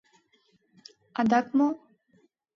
[1.19, 1.67] Адак мо?